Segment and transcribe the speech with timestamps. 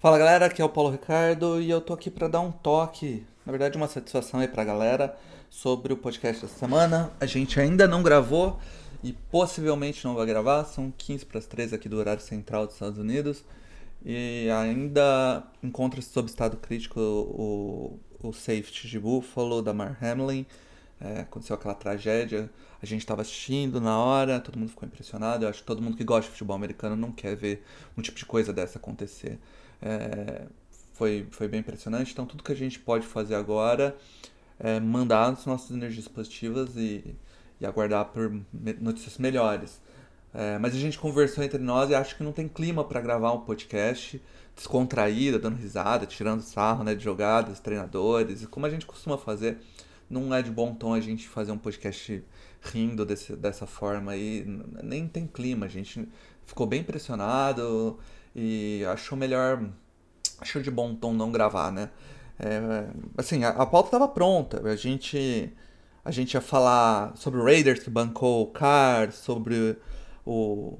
[0.00, 3.26] Fala galera, aqui é o Paulo Ricardo e eu tô aqui para dar um toque,
[3.44, 5.18] na verdade uma satisfação aí pra galera
[5.50, 7.10] sobre o podcast dessa semana.
[7.18, 8.60] A gente ainda não gravou
[9.02, 12.76] e possivelmente não vai gravar, são 15 para as 3 aqui do horário central dos
[12.76, 13.42] Estados Unidos
[14.04, 20.46] e ainda encontra-se sob estado crítico o, o safety de Buffalo, da Mar Hamlin.
[21.00, 22.50] É, aconteceu aquela tragédia,
[22.82, 25.44] a gente estava assistindo na hora, todo mundo ficou impressionado.
[25.44, 27.64] Eu acho que todo mundo que gosta de futebol americano não quer ver
[27.96, 29.38] um tipo de coisa dessa acontecer.
[29.80, 30.46] É,
[30.94, 32.12] foi, foi bem impressionante.
[32.12, 33.96] Então, tudo que a gente pode fazer agora
[34.58, 37.14] é mandar as nossas energias positivas e,
[37.60, 38.32] e aguardar por
[38.80, 39.80] notícias melhores.
[40.34, 43.32] É, mas a gente conversou entre nós e acho que não tem clima para gravar
[43.32, 44.20] um podcast
[44.54, 49.58] descontraída, dando risada, tirando sarro né, de jogadas, treinadores, como a gente costuma fazer.
[50.08, 52.24] Não é de bom tom a gente fazer um podcast
[52.62, 54.44] rindo desse, dessa forma aí.
[54.82, 56.08] Nem tem clima, a gente
[56.46, 57.98] ficou bem impressionado
[58.34, 59.68] e achou melhor,
[60.38, 61.90] achou de bom tom não gravar, né?
[62.38, 62.86] É,
[63.16, 65.52] assim, a, a pauta estava pronta, a gente,
[66.04, 69.76] a gente ia falar sobre o Raiders que bancou o Car, sobre
[70.24, 70.78] o,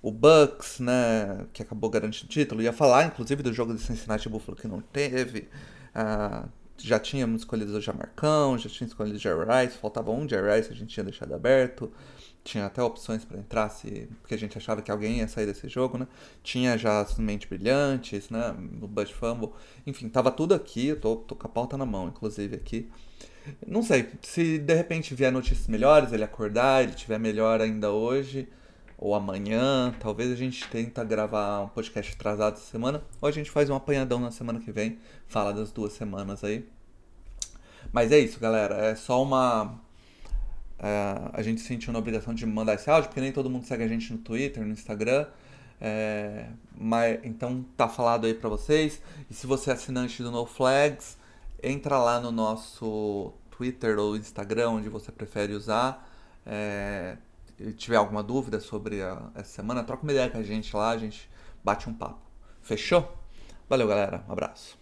[0.00, 4.28] o Bucks, né, que acabou garantindo o título, ia falar inclusive do jogo de Cincinnati
[4.28, 5.48] Buffalo que não teve,
[5.96, 6.48] uh,
[6.82, 10.72] já tínhamos escolhido o Jamarcão, já tinha escolhido o Jerry Rice, faltava um Jerry Rice,
[10.72, 11.92] a gente tinha deixado aberto,
[12.44, 15.68] tinha até opções para entrar, se, porque a gente achava que alguém ia sair desse
[15.68, 16.08] jogo, né?
[16.42, 18.54] Tinha já as mentes brilhantes, né?
[18.80, 19.50] O Bud Fumble,
[19.86, 22.90] enfim, tava tudo aqui, eu tô, tô com a pauta na mão, inclusive, aqui.
[23.66, 28.48] Não sei, se de repente vier notícias melhores, ele acordar, ele tiver melhor ainda hoje,
[29.02, 33.50] ou amanhã, talvez a gente tenta gravar um podcast atrasado essa semana, ou a gente
[33.50, 36.64] faz um apanhadão na semana que vem, fala das duas semanas aí.
[37.92, 39.76] Mas é isso, galera, é só uma
[40.78, 43.82] é, a gente sentiu na obrigação de mandar esse áudio, porque nem todo mundo segue
[43.82, 45.26] a gente no Twitter, no Instagram.
[45.80, 46.46] É,
[46.78, 49.02] mas, então tá falado aí para vocês.
[49.28, 51.18] E se você é assinante do No Flags,
[51.60, 56.08] entra lá no nosso Twitter ou Instagram, onde você prefere usar.
[56.46, 57.16] É,
[57.76, 60.98] tiver alguma dúvida sobre a, essa semana, troca uma ideia com a gente lá, a
[60.98, 61.30] gente
[61.62, 62.20] bate um papo.
[62.60, 63.16] Fechou?
[63.68, 64.24] Valeu, galera.
[64.28, 64.81] Um abraço.